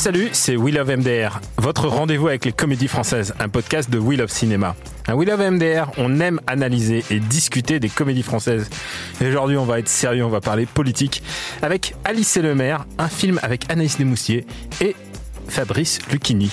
[0.00, 4.18] Salut, c'est We Love MDR, votre rendez-vous avec les comédies françaises, un podcast de We
[4.18, 4.74] Love Cinéma.
[5.06, 8.70] À We Love MDR, on aime analyser et discuter des comédies françaises.
[9.20, 11.22] Et aujourd'hui, on va être sérieux, on va parler politique
[11.60, 14.46] avec Alice et le maire, un film avec Anaïs Desmoustiers
[14.80, 14.96] et
[15.48, 16.50] Fabrice Lucchini.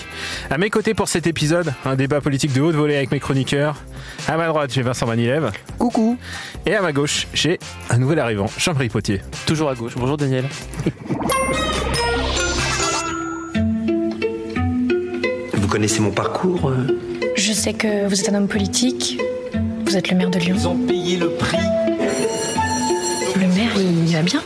[0.50, 3.78] À mes côtés pour cet épisode, un débat politique de haute volée avec mes chroniqueurs.
[4.28, 5.52] À ma droite, j'ai Vincent Manilev.
[5.80, 6.18] Coucou.
[6.66, 7.60] Et à ma gauche, j'ai
[7.92, 9.22] un nouvel arrivant, Jean-Marie Potier.
[9.46, 9.94] Toujours à gauche.
[9.96, 10.44] Bonjour Daniel.
[15.68, 16.88] Vous connaissez mon parcours euh
[17.36, 19.20] Je sais que vous êtes un homme politique.
[19.86, 20.56] Vous êtes le maire de Lyon.
[20.58, 21.58] Ils ont payé le prix.
[23.36, 24.42] Le maire, il va bien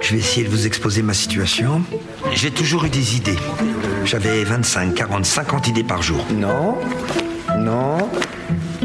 [0.00, 1.82] Je vais essayer de vous exposer ma situation.
[2.32, 3.36] J'ai toujours eu des idées.
[4.06, 6.24] J'avais 25, 40, 50 idées par jour.
[6.32, 6.78] Non,
[7.58, 7.98] non,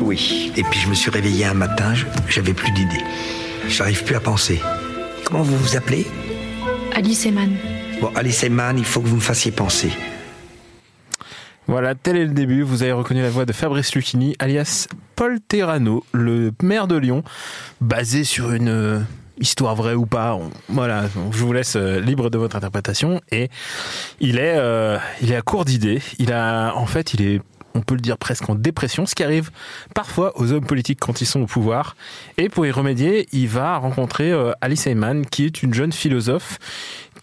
[0.01, 0.51] oui.
[0.57, 1.93] Et puis je me suis réveillé un matin,
[2.27, 3.05] j'avais plus d'idées.
[3.69, 4.59] J'arrive plus à penser.
[5.23, 6.05] Comment vous vous appelez?
[6.93, 7.51] Alice Eman.
[8.01, 9.91] Bon, Alice Eman, il faut que vous me fassiez penser.
[11.71, 12.63] Voilà, tel est le début.
[12.63, 17.23] Vous avez reconnu la voix de Fabrice Lucchini, alias Paul Terrano, le maire de Lyon,
[17.79, 18.99] basé sur une euh,
[19.39, 20.37] histoire vraie ou pas.
[20.67, 23.21] Voilà, je vous laisse euh, libre de votre interprétation.
[23.31, 23.49] Et
[24.19, 26.01] il est, euh, il est à court d'idées.
[26.19, 27.41] Il a, en fait, il est,
[27.73, 29.49] on peut le dire presque en dépression, ce qui arrive
[29.95, 31.95] parfois aux hommes politiques quand ils sont au pouvoir.
[32.37, 36.59] Et pour y remédier, il va rencontrer Alice Eyman, qui est une jeune philosophe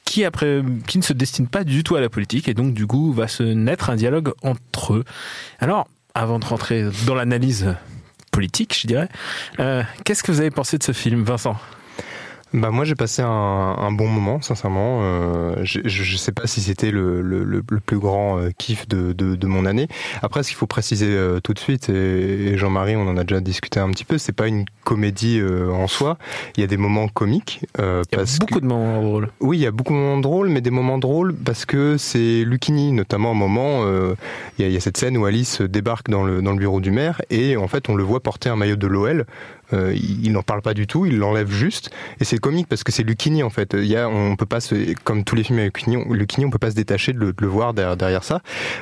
[0.09, 2.87] qui après qui ne se destine pas du tout à la politique et donc du
[2.87, 5.05] coup va se naître un dialogue entre eux.
[5.61, 7.75] Alors, avant de rentrer dans l'analyse
[8.33, 9.09] politique, je dirais,
[9.61, 11.57] euh, qu'est-ce que vous avez pensé de ce film, Vincent?
[12.55, 15.01] Bah moi j'ai passé un, un bon moment sincèrement.
[15.03, 19.13] Euh, je, je sais pas si c'était le, le, le, plus grand euh, kiff de,
[19.13, 19.87] de, de mon année.
[20.23, 21.93] Après ce qu'il faut préciser euh, tout de suite et,
[22.53, 25.71] et Jean-Marie on en a déjà discuté un petit peu, c'est pas une comédie euh,
[25.71, 26.17] en soi.
[26.57, 29.03] Il y a des moments comiques euh, Il y a parce beaucoup que de moments
[29.03, 29.29] drôles.
[29.41, 32.45] oui il y a beaucoup de moments drôles mais des moments drôles parce que c'est
[32.45, 34.15] Lucchini notamment un moment euh,
[34.59, 36.59] il y, a, il y a cette scène où Alice débarque dans le dans le
[36.59, 39.27] bureau du maire et en fait on le voit porter un maillot de l'OL.
[39.73, 41.91] Euh, il n'en parle pas du tout, il l'enlève juste
[42.21, 43.75] et c'est comique parce que c'est Lucchini en fait.
[43.75, 46.59] Il y a, on peut pas se, comme tous les films avec Lucchini, on, peut
[46.59, 48.41] pas se détacher de le, voir derrière, ça.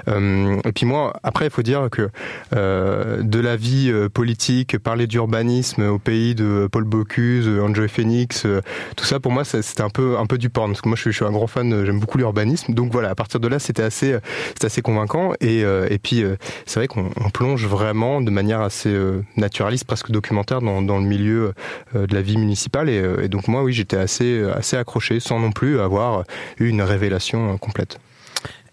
[0.09, 2.09] Euh, et puis moi, après, il faut dire que
[2.55, 7.89] euh, de la vie euh, politique, parler d'urbanisme au pays de Paul Bocuse, euh, Enjoy
[7.89, 8.61] Phoenix, euh,
[8.97, 11.11] tout ça pour moi, c'était un peu un peu du porn parce que moi, je
[11.11, 12.75] suis, un grand fan, euh, j'aime beaucoup l'urbanisme.
[12.75, 15.33] Donc voilà, à partir de là, c'était assez, euh, c'était assez convaincant.
[15.41, 16.37] Et, euh, et puis, euh,
[16.67, 20.98] c'est vrai qu'on on plonge vraiment de manière assez euh, naturaliste, presque documentaire, dans, dans
[20.98, 21.53] le milieu
[21.94, 22.88] euh, de la vie municipale.
[22.88, 26.25] Et, euh, et donc moi, oui, j'étais assez, assez accroché, sans non plus avoir
[26.59, 27.98] eu une révélation euh, complète.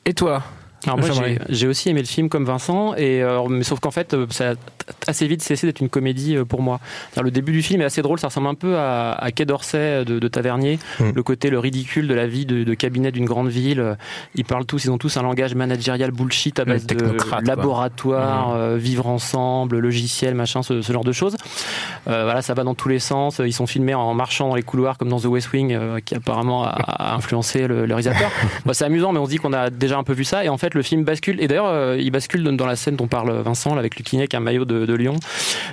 [0.06, 0.44] Et toi?
[0.86, 1.08] Alors moi
[1.50, 4.52] j'ai- aussi aimé le film comme Vincent, et euh, mais sauf qu'en fait euh, ça
[4.52, 4.54] a
[5.08, 6.80] assez vite cessé d'être une comédie euh, pour moi.
[7.22, 10.04] Le début du film est assez drôle, ça ressemble un peu à, à Quai d'Orsay
[10.06, 11.12] de, de Tavernier, Mm.
[11.16, 13.98] le côté le ridicule de la vie de, de cabinet d'une grande ville.
[14.36, 16.96] Ils parlent tous, ils ont tous un langage managérial bullshit à base de
[17.46, 21.36] laboratoire, euh, vivre ensemble, logiciel, machin, ce, ce genre de choses.
[22.08, 23.40] Euh, voilà, ça va dans tous les sens.
[23.44, 26.64] Ils sont filmés en marchant dans les couloirs comme dans The West Wing, qui apparemment
[26.66, 28.30] a, a influencé le, le réalisateur.
[28.74, 30.44] C'est amusant, mais on se dit qu'on a déjà un peu vu ça.
[30.44, 31.42] Et en fait, le film bascule.
[31.42, 34.34] Et d'ailleurs, euh, il bascule dans la scène dont parle Vincent, là, avec Lucchini avec
[34.34, 35.16] un maillot de, de Lyon.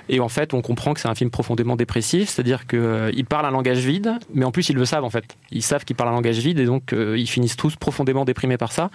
[0.08, 3.50] Et en fait, on comprend que c'est un film profondément dépressif, c'est-à-dire qu'il parle un
[3.50, 5.24] langage vide, mais en plus, ils le savent, en fait.
[5.50, 8.56] Ils savent qu'il parle un langage vide, et donc, euh, ils finissent tous profondément déprimés
[8.56, 8.90] par ça.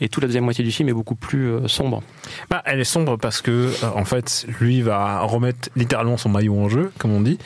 [0.00, 2.02] Et toute la deuxième moitié du film est beaucoup plus euh, sombre.
[2.48, 6.58] bah, Elle est sombre parce que, euh, en fait, lui va remettre littéralement son maillot
[6.58, 7.38] en jeu, comme on dit,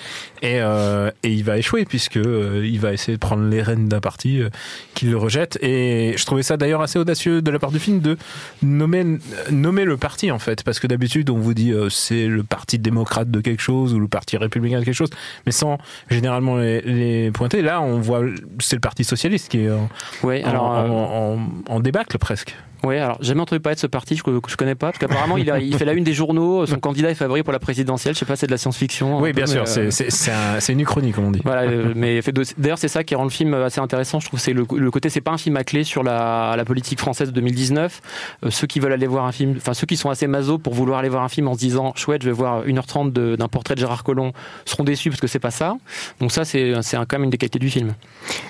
[0.43, 3.88] et, euh, et il va échouer puisque euh, il va essayer de prendre les rênes
[3.88, 4.50] d'un parti euh,
[4.94, 5.58] qui le rejette.
[5.62, 8.17] Et je trouvais ça d'ailleurs assez audacieux de la part du film de
[8.62, 9.05] nommer,
[9.50, 12.79] nommer le parti en fait, parce que d'habitude on vous dit euh, c'est le parti
[12.79, 15.11] démocrate de quelque chose ou le parti républicain de quelque chose,
[15.46, 15.79] mais sans
[16.11, 17.62] généralement les, les pointer.
[17.62, 18.23] Là, on voit
[18.61, 19.88] c'est le parti socialiste qui est en,
[20.23, 20.75] Ouais, en- alors.
[20.75, 21.37] euh,
[21.69, 22.55] en, débâcle presque.
[22.82, 25.38] Ouais, alors j'ai jamais entendu parler de ce parti, je, je connais pas, parce qu'apparemment
[25.38, 25.47] il,
[25.79, 28.12] fait la une des journaux, son candidat est favori pour la présidentielle.
[28.14, 29.20] Je sais pas, c'est de la science-fiction.
[29.23, 31.40] Oui, peu, bien sûr, euh, c'est- un- une uchronie, comme on dit.
[31.44, 32.20] Voilà, euh, mais
[32.58, 34.20] d'ailleurs c'est ça qui rend le film assez intéressant.
[34.20, 36.64] Je trouve c'est le, le côté c'est pas un film à clé sur la, la
[36.67, 37.74] politique française de 2019.
[37.79, 40.75] Euh, ceux qui veulent aller voir un film, enfin ceux qui sont assez maso pour
[40.75, 43.49] vouloir aller voir un film en se disant chouette, je vais voir 1h30 de- d'un
[43.49, 44.32] portrait de Gérard Collomb,
[44.65, 45.76] seront déçus parce que c'est pas ça.
[46.21, 47.94] Donc ça c'est quand même une des qualités du film.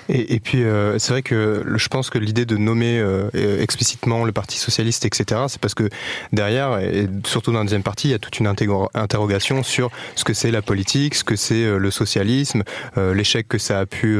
[0.07, 3.29] Et, puis, euh, c'est vrai que je pense que l'idée de nommer euh,
[3.59, 5.89] explicitement le Parti socialiste, etc., c'est parce que
[6.31, 10.23] derrière, et surtout dans la deuxième partie, il y a toute une interrogation sur ce
[10.23, 12.63] que c'est la politique, ce que c'est le socialisme,
[12.97, 14.19] l'échec que ça a pu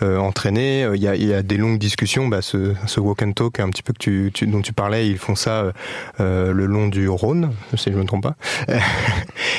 [0.00, 0.88] entraîner.
[0.94, 2.28] Il y, a, des longues discussions.
[2.28, 5.34] Bah, ce, walk and talk, un petit peu que tu- dont tu parlais, ils font
[5.34, 5.72] ça euh,
[6.20, 8.36] euh, le long du Rhône, si je ne me trompe pas.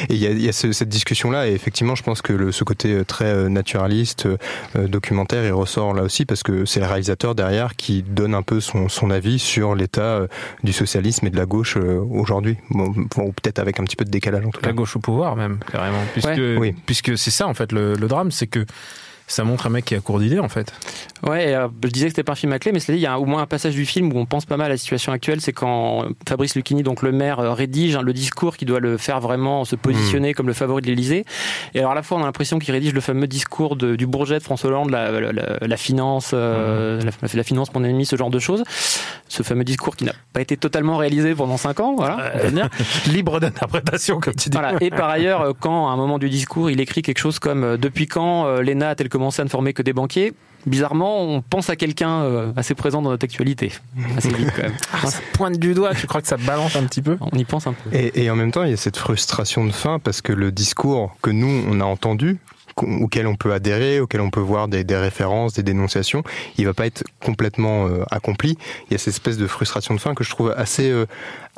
[0.10, 2.52] Et il y a, y a ce- cette discussion-là, et effectivement, je pense que le,
[2.52, 6.80] ce côté euh, très euh, naturaliste, euh, documentaire, il ressort là aussi parce que c'est
[6.80, 10.22] le réalisateur derrière qui donne un peu son, son avis sur l'état
[10.64, 12.58] du socialisme et de la gauche euh, aujourd'hui.
[12.70, 14.68] Bon, bon, ou peut-être avec un petit peu de décalage en tout cas.
[14.68, 16.02] La gauche au pouvoir, même, carrément.
[16.14, 16.74] Puisque, Oui.
[16.86, 18.66] puisque c'est ça, en fait, le, le drame, c'est que
[19.28, 20.72] ça montre un mec qui a court d'idées, en fait.
[21.28, 23.06] Ouais, euh, je disais que c'était pas un film à clé, mais dit, il y
[23.06, 25.12] a au moins un passage du film où on pense pas mal à la situation
[25.12, 28.80] actuelle, c'est quand Fabrice Lucchini, donc le maire, euh, rédige hein, le discours qui doit
[28.80, 31.26] le faire vraiment se positionner comme le favori de l'Élysée.
[31.74, 34.08] Et alors à la fois, on a l'impression qu'il rédige le fameux discours de- du
[34.08, 38.06] Bourget de François Hollande, la, la- la- la finance, euh, la, la finance mon ennemi,
[38.06, 38.64] ce genre de choses.
[39.28, 42.32] Ce fameux discours qui n'a pas été totalement réalisé pendant cinq ans, voilà.
[42.50, 42.70] dire.
[43.12, 44.58] Libre d'interprétation, comme tu dis.
[44.58, 44.78] Voilà.
[44.80, 47.64] Et par ailleurs, euh, quand à un moment du discours, il écrit quelque chose comme
[47.64, 50.34] euh, Depuis quand euh, l'ENA a-t-elle commencé à ne former que des banquiers
[50.66, 53.72] Bizarrement, on pense à quelqu'un euh, assez présent dans notre actualité.
[54.18, 54.74] Assez vite, quand même.
[54.92, 57.18] Ah, ça pointe du doigt, tu crois que ça balance un petit peu?
[57.22, 57.96] On y pense un peu.
[57.96, 60.52] Et, et en même temps, il y a cette frustration de fin parce que le
[60.52, 62.38] discours que nous, on a entendu,
[62.84, 66.24] auquel on peut adhérer, auquel on peut voir des, des références, des dénonciations,
[66.58, 68.58] il va pas être complètement euh, accompli.
[68.90, 71.06] Il y a cette espèce de frustration de fin que je trouve assez euh,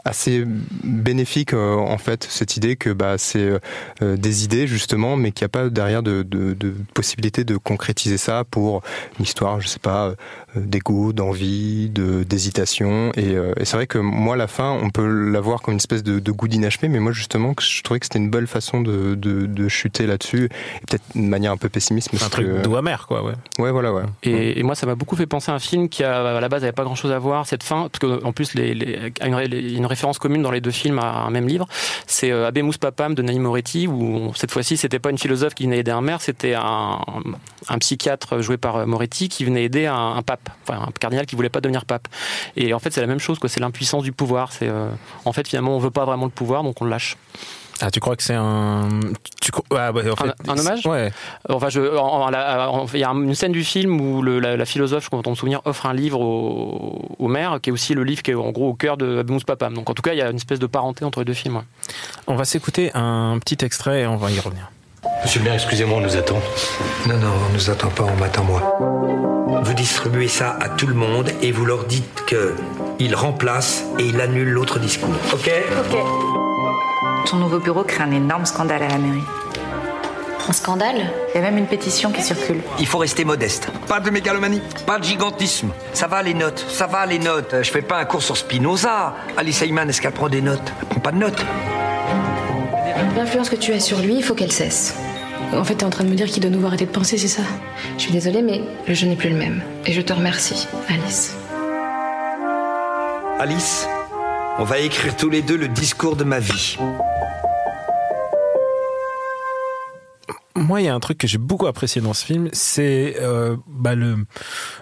[0.06, 0.44] assez
[0.84, 3.60] bénéfique euh, en fait cette idée que bah c'est euh,
[4.02, 7.58] euh, des idées justement mais qu'il n'y a pas derrière de, de, de possibilité de
[7.58, 8.82] concrétiser ça pour
[9.18, 10.16] une histoire je sais pas euh,
[10.56, 15.40] d'ego d'envie de d'hésitation et, et c'est vrai que moi la fin on peut la
[15.40, 18.20] voir comme une espèce de, de goût d'inachevé mais moi justement je trouvais que c'était
[18.20, 20.50] une belle façon de, de, de chuter là-dessus
[20.88, 23.34] peut-être d'une manière un peu pessimiste mais Un truc que- doux amer, quoi, ouais.
[23.58, 26.04] ouais voilà ouais Et, et moi, ça m'a beaucoup fait penser à un film qui,
[26.04, 27.46] a, à la base, n'avait pas grand-chose à voir.
[27.48, 30.20] Cette fin, parce qu'en plus, les, les- a une, ré- il y a une référence
[30.20, 31.68] commune dans les deux films à un même livre.
[32.08, 35.64] C'est euh, Abemus Papam de Naïm Moretti, où cette fois-ci, c'était pas une philosophe qui
[35.64, 37.00] venait aider un maire, c'était un,
[37.68, 41.26] un psychiatre joué par euh, Moretti qui venait aider un, un pape, enfin un cardinal
[41.26, 42.08] qui voulait pas devenir pape.
[42.56, 43.50] Et en fait, c'est la même chose, quoi.
[43.50, 44.52] C'est l'impuissance du pouvoir.
[44.52, 44.90] C'est euh,
[45.26, 47.18] en fait finalement, on veut pas vraiment le pouvoir, donc on le lâche.
[47.82, 48.90] Ah, tu crois que c'est un.
[49.42, 49.52] Tu...
[49.76, 51.12] ah, en fait, un hommage Ouais.
[51.48, 54.40] Enfin, je, en- en- la- en- il y a une scène du film où le-
[54.40, 57.94] la, la philosophe, je me souvenir, offre un livre au, au maire, qui est aussi
[57.94, 59.74] le livre qui est en gros au cœur de Abemus Papam.
[59.74, 61.56] Donc en tout cas, il y a une espèce de parenté entre les deux films.
[61.58, 61.64] ouais.
[62.28, 64.70] On va s'écouter un petit extrait et on va y revenir.
[65.24, 66.40] Monsieur le maire, excusez-moi, on nous attend.
[67.08, 69.62] Non, non, on nous attend pas, on m'attend moi.
[69.64, 72.56] Vous distribuez ça à tout le monde et vous leur dites que
[73.00, 75.10] il remplace et il annule l'autre discours.
[75.34, 75.50] Ok
[77.26, 79.24] Ton nouveau bureau crée un énorme scandale à la mairie.
[80.48, 82.62] Un scandale Il y a même une pétition qui circule.
[82.80, 83.68] Il faut rester modeste.
[83.88, 85.70] Pas de mégalomanie, pas de gigantisme.
[85.94, 87.56] Ça va les notes, ça va les notes.
[87.62, 89.14] Je fais pas un cours sur Spinoza.
[89.38, 91.46] Alice Ayman, est-ce qu'elle prend des notes Elle prend pas de notes.
[93.16, 94.96] L'influence que tu as sur lui, il faut qu'elle cesse.
[95.54, 97.18] En fait, t'es en train de me dire qu'il doit nous voir arrêter de penser,
[97.18, 97.44] c'est ça
[97.98, 99.62] Je suis désolée, mais le jeu n'est plus le même.
[99.86, 101.36] Et je te remercie, Alice.
[103.40, 103.88] Alice,
[104.60, 106.78] on va écrire tous les deux le discours de ma vie.
[110.56, 113.56] Moi, il y a un truc que j'ai beaucoup apprécié dans ce film, c'est euh,
[113.66, 114.26] bah, le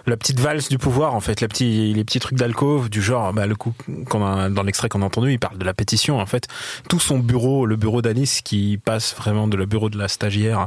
[0.06, 3.54] la petite valse du pouvoir en fait, les petits trucs d'alcôve du genre, bah, le
[3.54, 6.48] coup dans l'extrait qu'on a entendu, il parle de la pétition en fait.
[6.88, 10.66] Tout son bureau, le bureau d'Alice qui passe vraiment de le bureau de la stagiaire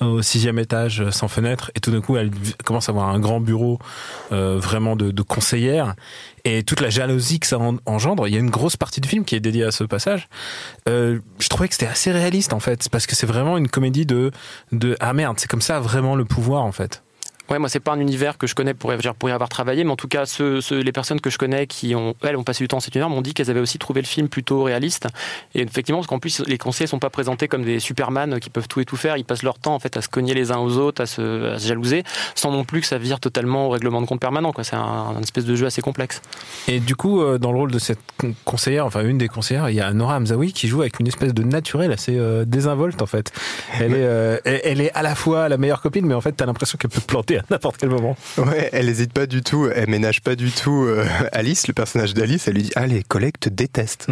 [0.00, 2.30] au sixième étage sans fenêtre, et tout d'un coup elle
[2.64, 3.80] commence à avoir un grand bureau
[4.30, 5.96] euh, vraiment de conseillère
[6.44, 8.26] et toute la jalousie que ça en- engendre.
[8.28, 10.28] Il y a une grosse partie du film qui est dédiée à ce passage.
[10.88, 14.06] Euh, je trouvais que c'était assez réaliste en fait, parce que c'est vraiment une comédie
[14.06, 14.30] de
[14.72, 17.02] de ah merde, c'est comme ça vraiment le pouvoir en fait.
[17.50, 19.90] Ouais, moi, c'est pas un univers que je connais pour, pour y avoir travaillé, mais
[19.90, 22.64] en tout cas, ceux, ceux- les personnes que je connais qui ont, elles, ont passé
[22.64, 25.06] du temps dans cet univers m'ont dit qu'elles avaient aussi trouvé le film plutôt réaliste.
[25.54, 28.68] Et effectivement, parce qu'en plus, les conseillers sont pas présentés comme des Superman qui peuvent
[28.68, 29.16] tout et tout faire.
[29.18, 31.52] Ils passent leur temps, en fait, à se cogner les uns aux autres, à se,
[31.52, 34.52] à se jalouser, sans non plus que ça vire totalement au règlement de compte permanent.
[34.62, 34.80] C'est un,
[35.16, 36.22] un espèce de jeu assez complexe.
[36.68, 39.68] Et du coup, euh, dans le rôle de cette con- conseillère, enfin une des conseillères,
[39.68, 43.02] il y a Nora Hamzaoui qui joue avec une espèce de naturel assez euh, désinvolte
[43.02, 43.32] en fait.
[43.80, 46.46] Elle est, euh, elle, est à la fois la meilleure copine, mais en fait, t'as
[46.46, 48.16] l'impression qu'elle peut te planter à n'importe quel moment.
[48.38, 52.14] Ouais, elle hésite pas du tout, elle ménage pas du tout euh, Alice, le personnage
[52.14, 54.08] d'Alice, elle lui dit Ah, les collègues te détestent.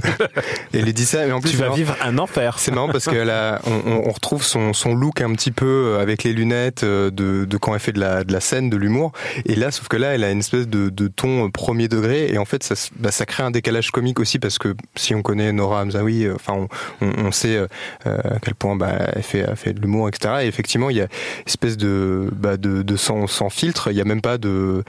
[0.72, 1.50] et elle lui dit ça, mais en plus.
[1.50, 2.58] Tu vas vivre un enfer.
[2.58, 6.24] C'est marrant parce qu'on on, on retrouve son, son look un petit peu euh, avec
[6.24, 9.12] les lunettes de, de quand elle fait de la, de la scène, de l'humour.
[9.46, 12.32] Et là, sauf que là, elle a une espèce de, de ton premier degré.
[12.32, 15.22] Et en fait, ça, bah, ça crée un décalage comique aussi parce que si on
[15.22, 16.54] connaît Nora Hamzaoui, enfin,
[17.00, 17.58] on, on, on sait
[18.04, 20.34] à quel point bah, elle, fait, elle fait de l'humour, etc.
[20.42, 21.08] Et effectivement, il y a une
[21.46, 23.90] espèce de, bah, de, de sans, filtre.
[23.90, 24.84] Il n'y a même pas de,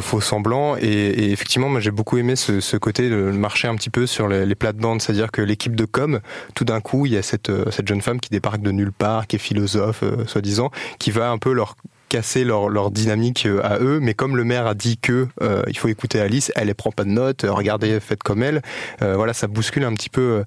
[0.00, 0.76] faux semblants.
[0.76, 4.54] Et, effectivement, moi, j'ai beaucoup aimé ce, côté de marcher un petit peu sur les,
[4.54, 5.00] plates-bandes.
[5.02, 6.20] C'est-à-dire que l'équipe de com,
[6.54, 9.26] tout d'un coup, il y a cette, cette jeune femme qui débarque de nulle part,
[9.26, 11.76] qui est philosophe, euh, soi-disant, qui va un peu leur
[12.12, 15.62] casser leur, leur dynamique euh, à eux, mais comme le maire a dit que euh,
[15.66, 18.60] il faut écouter Alice, elle ne prend pas de notes, euh, regardez, faites comme elle,
[19.00, 20.44] voilà, ça bouscule un petit peu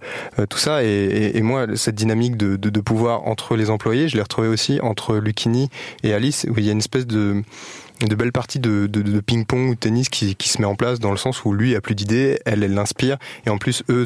[0.50, 0.84] tout ça.
[0.84, 5.16] Et, moi, cette dynamique de, de, pouvoir entre les employés, je l'ai retrouvée aussi entre
[5.16, 5.70] Lucini
[6.04, 7.42] et Alice, où il y a une espèce de
[8.02, 11.12] de belles de, de ping-pong ou de tennis qui, qui se met en place dans
[11.12, 14.06] le sens où lui a plus d'idées, elle, elle l'inspire, et en plus eux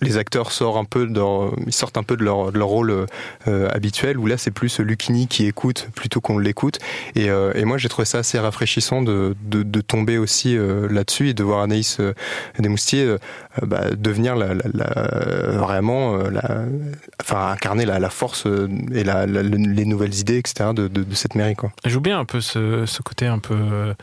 [0.00, 2.68] les acteurs sortent un peu de leur, ils sortent un peu de leur, de leur
[2.68, 3.06] rôle
[3.48, 6.78] euh, habituel où là c'est plus Lucini qui écoute plutôt qu'on l'écoute
[7.14, 11.28] et, euh, et, moi j'ai trouvé ça assez rafraîchissant de, de, tomber aussi euh, là-dessus
[11.30, 12.14] et de voir Anaïs euh,
[12.58, 13.18] Desmoustiers euh,
[13.62, 16.64] bah, devenir vraiment la,
[17.20, 21.54] enfin incarner la, force et les nouvelles idées etc de, de, cette mairie.
[21.84, 23.94] Joue bien un peu ce côté un peu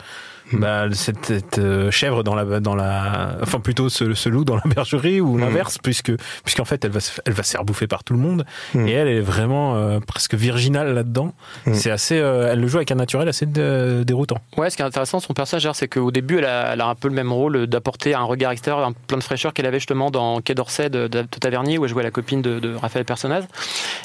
[0.52, 4.56] bah, cette, cette euh, chèvre dans la, dans la, enfin plutôt ce, ce loup dans
[4.56, 5.82] la bergerie ou l'inverse, mmh.
[5.82, 6.12] puisque
[6.44, 8.88] puisqu'en fait elle va se, elle va se faire bouffer par tout le monde mmh.
[8.88, 11.34] et elle est vraiment euh, presque virginale là-dedans.
[11.66, 11.74] Mmh.
[11.74, 14.38] C'est assez, euh, elle le joue avec un naturel assez déroutant.
[14.56, 16.86] Ouais, ce qui est intéressant de son personnage, c'est qu'au début elle a, elle a,
[16.86, 19.78] un peu le même rôle d'apporter un regard extérieur, un plein de fraîcheur qu'elle avait
[19.78, 22.74] justement dans Quai d'Orsay de, de, de, Tavernier où elle jouait la copine de, de
[22.74, 23.46] Raphaël Personnaz.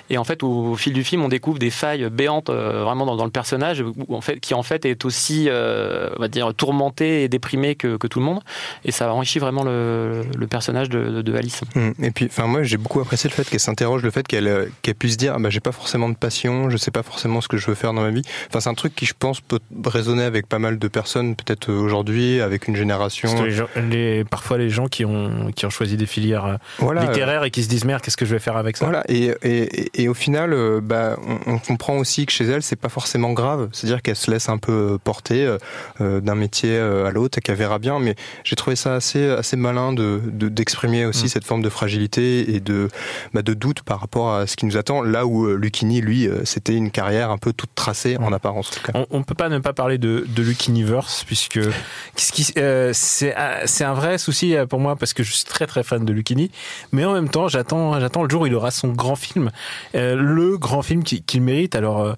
[0.09, 3.15] Et en fait, au, au, fil du film, on découvre des failles béantes vraiment dans,
[3.15, 7.23] dans le personnage, où, en fait, qui en fait est aussi, on va dire, tourmenté
[7.23, 8.41] et déprimé que, que, tout le monde.
[8.85, 11.61] Et ça enrichit vraiment le, le personnage de, de, Alice.
[12.01, 14.93] Et puis, enfin, moi, j'ai beaucoup apprécié le fait qu'elle s'interroge, le fait qu'elle qu
[14.93, 17.67] puisse dire, bah, j'ai pas forcément de passion, je sais pas forcément ce que je
[17.67, 18.23] veux faire dans ma vie.
[18.49, 21.71] Enfin, c'est un truc qui, je pense, peut résonner avec pas mal de personnes, peut-être
[21.71, 23.43] aujourd'hui, avec une génération.
[23.43, 27.43] Les gens, les, parfois, les gens qui ont, qui ont choisi des filières voilà, littéraires
[27.43, 28.85] et qui se disent, merde, qu'est-ce que je vais faire avec ça?
[28.85, 29.03] Voilà.
[29.07, 32.89] Et, et, et au final, bah, on, on comprend aussi que chez elle, c'est pas
[32.89, 33.69] forcément grave.
[33.71, 35.57] C'est-à-dire qu'elle se laisse un peu porter
[36.01, 37.99] euh, d'un métier à l'autre et qu'elle verra bien.
[37.99, 41.29] Mais j'ai trouvé ça assez, assez malin de, d'exprimer aussi mmh.
[41.29, 42.89] cette forme de fragilité et de,
[43.33, 45.01] bah, de doute par rapport à ce qui nous attend.
[45.01, 48.71] Là où euh, Lucchini, lui, euh, c'était une carrière un peu toute tracée en apparence.
[48.93, 51.59] En on, ne peut pas ne pas parler de, de Lucchiniverse puisque
[52.57, 53.33] euh, c'est,
[53.83, 56.51] un vrai souci pour moi parce que je suis très très fan de Lucchini.
[56.91, 59.51] Mais en même temps, j'attends, j'attends le jour où il aura son grand film,
[59.95, 61.75] euh, le grand film qu'il, mérite.
[61.75, 62.13] Alors, euh,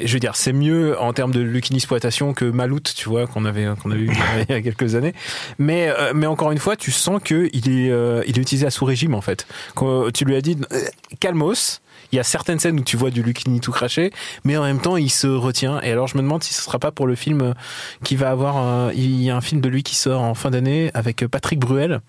[0.00, 2.44] je veux dire, c'est mieux en termes de Lucchini exploitation que
[2.82, 4.10] Tu vois qu'on avait qu'on avait eu
[4.48, 5.14] il y a quelques années.
[5.58, 8.66] Mais euh, mais encore une fois, tu sens que il est euh, il est utilisé
[8.66, 9.46] à sous régime en fait.
[9.74, 10.80] Quand tu lui as dit euh,
[11.20, 11.80] calmos.
[12.12, 14.12] Il y a certaines scènes où tu vois du Lucini tout craché,
[14.44, 15.80] mais en même temps il se retient.
[15.80, 17.52] Et alors je me demande si ce sera pas pour le film
[18.04, 18.92] qui va avoir.
[18.92, 22.00] Il y a un film de lui qui sort en fin d'année avec Patrick Bruel.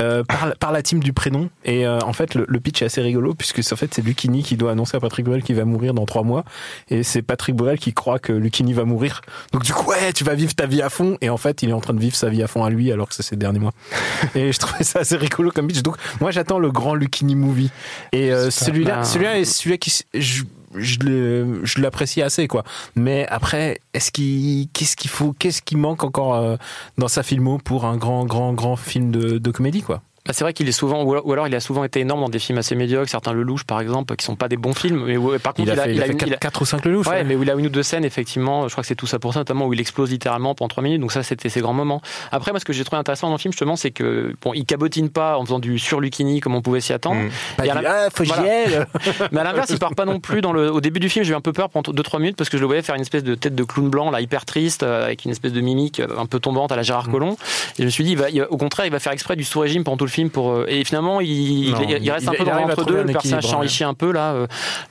[0.00, 1.50] Euh, par, par, la team du prénom.
[1.64, 4.42] Et euh, en fait, le, le, pitch est assez rigolo puisque en fait c'est Lucini
[4.42, 6.44] qui doit annoncer à Patrick Bruel qu'il va mourir dans trois mois,
[6.88, 9.20] et c'est Patrick Bruel qui croit que Lucini va mourir.
[9.52, 11.70] Donc du coup, ouais, tu vas vivre ta vie à fond, et en fait, il
[11.70, 13.36] est en train de vivre sa vie à fond à lui alors que c'est ses
[13.36, 13.72] derniers mois.
[14.34, 15.82] et je trouvais ça assez rigolo comme pitch.
[15.82, 17.70] Donc moi, j'attends le grand Lucini movie.
[18.10, 20.42] Et euh, celui-là, celui-là est celui qui je,
[20.76, 22.64] je l'apprécie assez quoi.
[22.96, 26.56] Mais après est-ce qu'il qu'est-ce qu'il faut qu'est-ce qui manque encore euh,
[26.98, 30.02] dans sa filmo pour un grand grand grand film de, de comédie quoi?
[30.26, 32.38] Bah c'est vrai qu'il est souvent, ou alors il a souvent été énorme dans des
[32.38, 35.04] films assez médiocres, certains Lelouch par exemple, qui sont pas des bons films.
[35.04, 36.64] Mais où, par contre, il a, il a, fait, il a, il a 4 ou
[36.64, 37.06] 5 Lelouch.
[37.06, 38.94] Ouais, ouais, mais où il a une ou deux scènes, effectivement, je crois que c'est
[38.94, 41.02] tout ça pour ça, notamment où il explose littéralement pendant 3 minutes.
[41.02, 42.00] Donc ça, c'était ses grands moments.
[42.32, 44.64] Après, moi, ce que j'ai trouvé intéressant dans le film, justement, c'est que, bon, il
[44.64, 47.20] cabotine pas en faisant du sur Lucini comme on pouvait s'y attendre.
[47.20, 47.30] Mmh.
[47.58, 48.44] Pas du, ah, faut voilà.
[49.32, 51.32] mais à l'inverse, il part pas non plus dans le, au début du film, j'ai
[51.32, 53.24] eu un peu peur pendant 2-3 minutes parce que je le voyais faire une espèce
[53.24, 56.40] de tête de clown blanc, là, hyper triste, avec une espèce de mimique un peu
[56.40, 57.36] tombante à la Gérard Collomb.
[57.78, 59.98] Et je me suis dit, va, au contraire, il va faire exprès du sous-régime pendant
[59.98, 62.54] tout le film pour, et finalement, il, non, il, il reste il, un peu dans
[62.54, 63.02] l'entre-deux.
[63.02, 64.32] Le personnage s'enrichit un peu là.
[64.32, 64.46] Euh,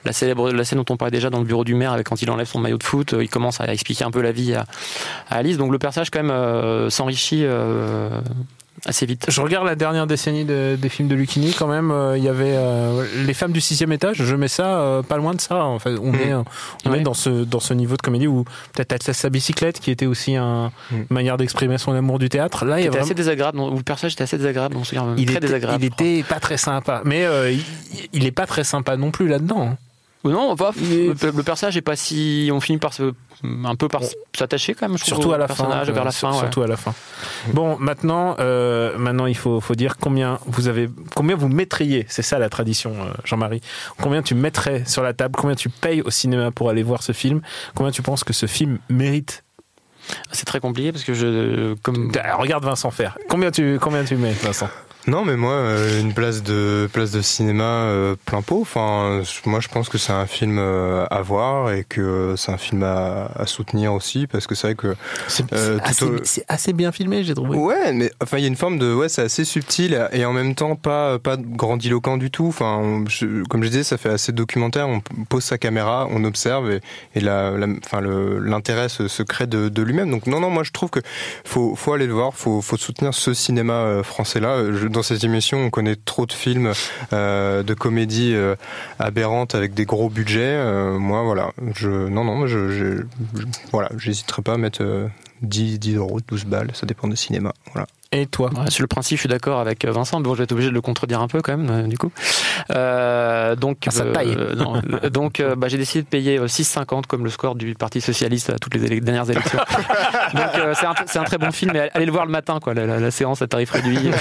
[0.06, 2.22] la célèbre, la scène dont on parlait déjà dans le bureau du maire, avec quand
[2.22, 4.54] il enlève son maillot de foot, euh, il commence à expliquer un peu la vie
[4.54, 4.66] à,
[5.30, 5.58] à Alice.
[5.58, 7.46] Donc le personnage quand même euh, s'enrichit
[8.86, 9.26] assez vite.
[9.30, 11.92] Je regarde la dernière décennie de, des films de Lucchini quand même.
[11.92, 14.24] Euh, il y avait euh, Les femmes du sixième étage.
[14.24, 15.64] Je mets ça euh, pas loin de ça.
[15.66, 16.16] En fait, on mmh.
[16.16, 16.34] est,
[16.86, 17.00] on ouais.
[17.00, 20.36] est dans ce dans ce niveau de comédie où peut-être sa bicyclette qui était aussi
[20.36, 20.96] un, mmh.
[20.96, 22.66] une manière d'exprimer son amour du théâtre.
[22.66, 23.06] Là, il était vraiment...
[23.06, 23.60] assez désagréable.
[23.60, 24.76] Où le personnage était assez désagréable.
[24.78, 25.84] On se il très était, désagréable.
[25.84, 27.02] Il était pas très sympa.
[27.06, 27.64] Mais il,
[28.14, 29.78] il est pas très sympa non plus là-dedans.
[30.32, 32.50] Non, le, le personnage est pas si.
[32.54, 33.14] On finit par se,
[33.44, 34.02] un peu par
[34.34, 35.56] s'attacher quand même, je Surtout à la fin.
[35.66, 36.32] personnage vers la euh, fin.
[36.32, 36.38] ouais.
[36.40, 36.94] Surtout à la fin.
[37.54, 42.06] Bon, maintenant, euh, maintenant, il faut, faut dire combien vous avez, combien vous mettriez.
[42.08, 43.62] C'est ça la tradition, euh, Jean-Marie.
[44.02, 47.12] Combien tu mettrais sur la table Combien tu payes au cinéma pour aller voir ce
[47.12, 47.42] film
[47.76, 49.44] Combien tu penses que ce film mérite?
[50.32, 51.76] C'est très compliqué parce que je.
[51.82, 52.12] Comme...
[52.38, 53.18] Regarde Vincent faire.
[53.30, 54.70] Combien tu, combien tu mets, Vincent?
[55.06, 58.60] Non, mais moi, euh, une place de place de cinéma euh, plein pot.
[58.62, 62.58] Enfin, moi, je pense que c'est un film euh, à voir et que c'est un
[62.58, 64.96] film à, à soutenir aussi parce que c'est vrai que
[65.28, 66.16] C'est Euh, assez, au-
[66.48, 67.58] assez bien filmé, j'ai trouvé.
[67.58, 70.32] Ouais, mais enfin, il y a une forme de ouais, c'est assez subtil et en
[70.32, 72.48] même temps pas pas grandiloquent du tout.
[72.48, 74.88] Enfin, on- je- comme je disais, ça fait assez documentaire.
[74.88, 76.80] On pose sa caméra, on observe et,
[77.16, 80.10] et la, la- enfin l'intérêt se, se crée de, de lui-même.
[80.12, 81.02] Donc non, non, moi je trouve que
[81.44, 84.58] faut faut aller le voir, faut faut soutenir ce cinéma français là.
[84.94, 86.72] Dans cette émission, on connaît trop de films
[87.14, 88.56] euh, de comédie euh,
[89.00, 90.42] aberrantes avec des gros budgets.
[90.44, 92.46] Euh, moi, voilà, je non non,
[93.72, 95.08] voilà, j'hésiterai pas à mettre euh,
[95.42, 97.54] 10, 10 euros, 12 balles, ça dépend des cinémas.
[97.72, 97.88] Voilà.
[98.16, 100.20] Et toi Ouais, sur le principe, je suis d'accord avec Vincent.
[100.20, 101.98] mais Bon, je vais être obligé de le contredire un peu quand même, euh, du
[101.98, 102.12] coup.
[102.72, 104.38] Euh, donc, Ah, ça taille.
[104.56, 107.74] non, euh, donc, euh, bah, j'ai décidé de payer euh, 6,50 comme le score du
[107.74, 109.58] Parti socialiste à toutes les dernières élections.
[110.36, 111.72] donc, euh, c'est un, c'est un très bon film.
[111.74, 112.76] Mais allez le voir le matin, quoi.
[112.76, 113.98] La, la- la séance à tarif réduit.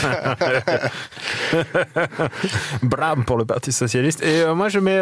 [2.83, 4.23] Bram pour le Parti Socialiste.
[4.23, 4.99] Et euh, moi, je mets.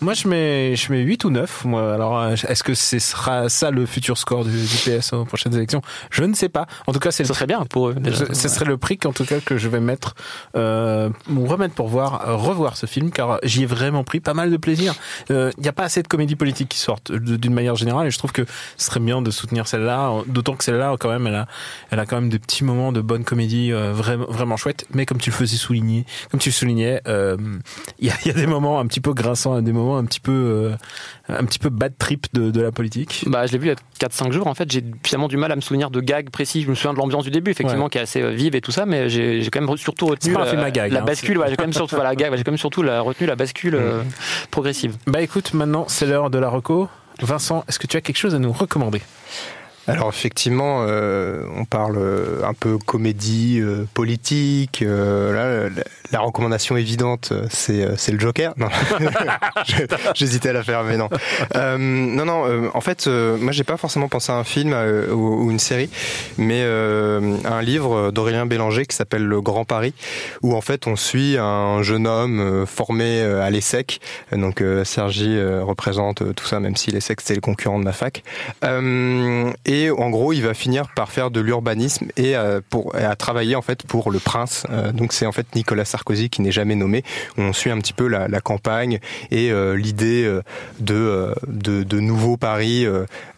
[0.00, 1.64] Euh, moi, je mets, je mets 8 ou 9.
[1.64, 1.94] Moi.
[1.94, 5.54] Alors, euh, est-ce que ce sera ça le futur score du, du PS aux prochaines
[5.54, 5.82] élections?
[6.10, 6.66] Je ne sais pas.
[6.86, 7.94] En tout cas, c'est Ce serait bien pour eux.
[7.94, 8.24] déjà.
[8.26, 10.14] Je- ce serait le prix qu'en tout cas que je vais mettre
[10.56, 14.50] euh, remettre pour voir euh, revoir ce film car j'y ai vraiment pris pas mal
[14.50, 14.94] de plaisir.
[15.30, 18.10] Euh, Il n'y a pas assez de comédies politiques qui sortent d'une manière générale et
[18.10, 18.44] je trouve que
[18.76, 20.12] ce serait bien de soutenir celle-là.
[20.26, 21.46] D'autant que celle-là quand même elle a
[21.90, 24.86] elle a quand même des petits moments de bonne comédie euh, vraiment vraiment chouettes.
[24.94, 27.36] Mais comme tu le faisais souligner, comme tu le soulignais, euh,
[27.98, 30.04] il y, a, il y a des moments un petit peu grinçants, des moments un
[30.04, 30.76] petit peu euh,
[31.28, 33.24] un petit peu bad trip de, de la politique.
[33.26, 34.46] Bah, je l'ai vu il y a 4-5 jours.
[34.46, 36.62] En fait, j'ai finalement du mal à me souvenir de gags précis.
[36.62, 38.72] Je me souviens de l'ambiance du début, effectivement, qui est assez euh, vive et tout
[38.72, 41.38] ça, mais j'ai j'ai quand même surtout retenu la, gag, la hein, bascule.
[41.38, 43.74] ouais, j'ai quand même surtout, voilà, gag, j'ai quand même surtout la, retenu la bascule
[43.74, 44.02] euh,
[44.50, 44.96] progressive.
[45.06, 46.88] Bah écoute, maintenant c'est l'heure de la reco.
[47.20, 49.02] Vincent, est-ce que tu as quelque chose à nous recommander?
[49.88, 54.84] Alors effectivement, euh, on parle euh, un peu comédie euh, politique.
[54.84, 58.52] la, recommandation évidente, c'est le Joker.
[58.58, 58.68] Non,
[60.14, 61.08] j'hésitais à la faire, mais non.
[61.54, 62.70] Non, non.
[62.74, 64.76] en fait, moi, j'ai pas forcément pensé à un film
[65.12, 65.88] ou, une série,
[66.36, 69.94] mais un livre d'Aurélien Bélanger qui s'appelle Le Grand Paris,
[70.42, 74.00] où en fait on suit un jeune homme formé à l'ESSEC.
[74.32, 78.22] Donc Sergi représente tout ça, même si l'ESSEC c'était le concurrent de ma fac.
[78.64, 79.52] Euh,
[79.90, 82.60] en gros, il va finir par faire de l'urbanisme et euh,
[82.94, 84.64] à travailler en fait pour le prince.
[84.70, 87.04] Euh, donc c'est en fait Nicolas Sarkozy qui n'est jamais nommé.
[87.36, 90.30] On suit un petit peu la, campagne et euh, l'idée
[90.78, 92.86] de, nouveau Paris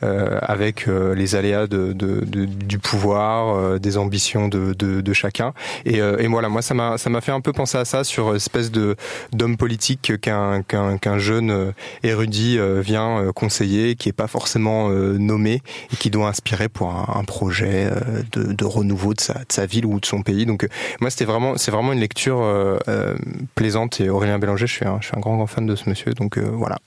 [0.03, 5.53] avec les aléas du pouvoir, des ambitions de, chacun.
[5.85, 8.71] Et, voilà, moi ça m'a ça m'a fait un peu penser à ça sur espèce
[8.71, 11.73] d'homme politique qu'un qu'un jeune
[12.03, 17.91] érudit vient conseiller, qui est pas forcément nommé et qui doit inspirer pour un, projet
[17.91, 20.47] euh, de, renouveau de sa, ville ou de son pays.
[20.47, 20.69] Donc euh,
[21.01, 22.79] moi c'était vraiment c'est vraiment une lecture euh,
[23.55, 25.89] plaisante et Aurélien Bélanger, je suis un, je suis un grand grand fan de ce
[25.89, 26.15] monsieur.
[26.15, 26.79] Donc voilà.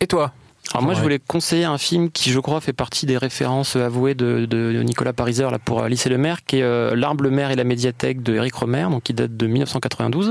[0.00, 0.32] Et toi?
[0.74, 4.14] Alors moi, je voulais conseiller un film qui, je crois, fait partie des références avouées
[4.14, 7.30] de, de Nicolas Pariser là, pour Alice et le maire, qui est euh, L'arbre, le
[7.30, 10.30] maire et la médiathèque de Eric Romer, donc qui date de 1992.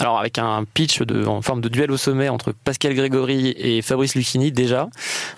[0.00, 3.82] Alors avec un pitch de, en forme de duel au sommet entre Pascal Grégory et
[3.82, 4.88] Fabrice Lucchini déjà.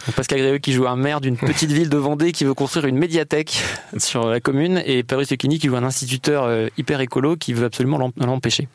[0.06, 2.86] Donc Pascal Grégory qui joue un maire d'une petite ville de Vendée qui veut construire
[2.86, 3.62] une médiathèque
[3.98, 7.66] sur la commune et Fabrice Lucchini qui joue un instituteur euh, hyper écolo qui veut
[7.66, 8.68] absolument l'em- l'empêcher.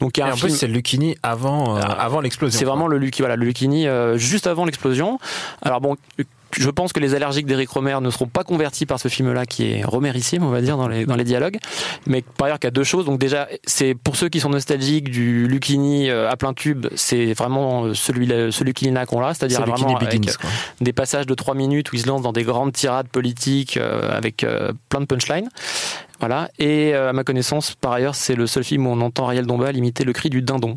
[0.00, 2.20] Donc il y a Et un en film- plus, c'est Lucchini avant, euh, Ah, avant
[2.22, 2.58] l'explosion.
[2.58, 5.18] c'est vraiment le Lucky, voilà, le Lucchini euh, juste avant l'explosion.
[5.62, 5.96] Alors bon,
[6.56, 9.70] je pense que les allergiques d'Éric Romer ne seront pas convertis par ce film-là qui
[9.70, 11.58] est romérissime, on va dire, dans les, dans les dialogues.
[12.06, 13.04] Mais par ailleurs, qu'il y a deux choses.
[13.06, 17.32] Donc déjà, c'est pour ceux qui sont nostalgiques du Lucchini euh, à plein tube, c'est
[17.34, 20.32] vraiment euh, celui, ce Lucchini-là qu'on a, c'est-à-dire vraiment avec Begins.
[20.40, 20.50] quoi.
[20.80, 24.16] des passages de trois minutes où il se lance dans des grandes tirades politiques euh,
[24.16, 25.48] avec euh, plein de punchlines.
[26.20, 26.50] Voilà.
[26.58, 29.46] Et euh, à ma connaissance, par ailleurs, c'est le seul film où on entend Ariel
[29.46, 30.76] Dombal imiter le cri du dindon.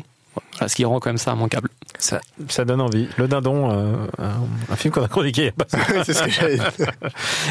[0.52, 1.68] Voilà, ce qui rend quand même ça immanquable.
[1.98, 3.08] Ça, ça donne envie.
[3.16, 5.52] Le Dindon, euh, un, un film qu'on a chroniqué
[6.04, 6.90] c'est ce que.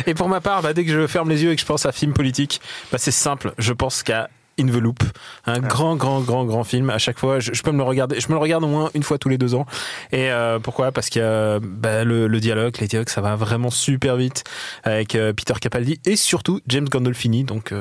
[0.10, 1.86] Et pour ma part, bah, dès que je ferme les yeux et que je pense
[1.86, 3.54] à film politique, bah, c'est simple.
[3.58, 5.04] Je pense qu'à In the Loop,
[5.48, 6.92] un grand, grand, grand, grand film.
[6.92, 8.20] À chaque fois, je, je peux me le regarder.
[8.20, 9.66] Je me le regarde au moins une fois tous les deux ans.
[10.12, 10.92] Et euh, pourquoi?
[10.92, 14.44] Parce qu'il y a bah, le, le dialogue, les dialogues, ça va vraiment super vite
[14.84, 17.44] avec euh, Peter Capaldi et surtout James Gandolfini.
[17.44, 17.74] Donc,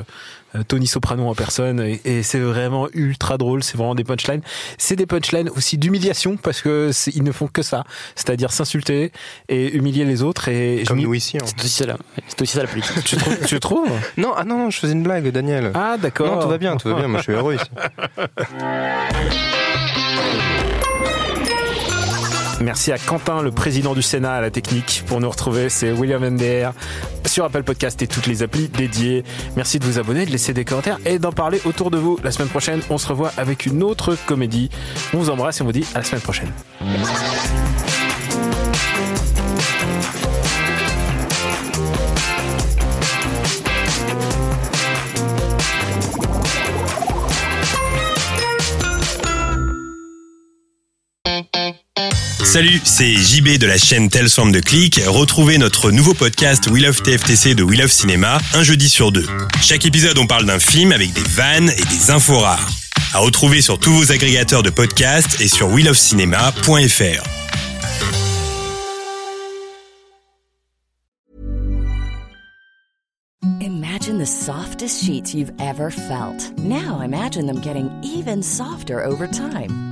[0.69, 3.63] Tony Soprano en personne, et, et c'est vraiment ultra drôle.
[3.63, 4.43] C'est vraiment des punchlines.
[4.79, 7.85] C'est des punchlines aussi d'humiliation parce que c'est- ils ne font que ça,
[8.15, 9.13] c'est-à-dire s'insulter
[9.49, 10.49] et humilier les autres.
[10.49, 11.39] Et je Comme nous ici.
[11.39, 11.45] hein.
[11.47, 11.97] C'est aussi ça la,
[12.29, 13.03] c'est aussi ça la politique.
[13.05, 13.91] tu, trouves, tu trouves?
[14.17, 15.71] Non, ah non, non, je faisais une blague, Daniel.
[15.75, 16.37] Ah d'accord.
[16.37, 17.09] non, tout va bien, tout va bien.
[17.09, 17.65] Moi, je suis heureux ici.
[22.63, 25.03] Merci à Quentin, le président du Sénat à la technique.
[25.07, 26.73] Pour nous retrouver, c'est William MDR
[27.27, 29.25] sur Apple Podcast et toutes les applis dédiées.
[29.57, 32.19] Merci de vous abonner, de laisser des commentaires et d'en parler autour de vous.
[32.23, 34.71] La semaine prochaine, on se revoit avec une autre comédie.
[35.13, 36.53] On vous embrasse et on vous dit à la semaine prochaine.
[52.45, 55.01] Salut, c'est JB de la chaîne Telle Somme de Click.
[55.07, 59.27] Retrouvez notre nouveau podcast We Love TFTC de We Love Cinéma un jeudi sur deux.
[59.63, 62.69] Chaque épisode, on parle d'un film avec des vannes et des infos rares.
[63.15, 67.23] À retrouver sur tous vos agrégateurs de podcasts et sur WeLoveCinema.fr.
[73.61, 76.53] Imagine the softest sheets you've ever felt.
[76.59, 79.92] Now imagine them getting even softer over time.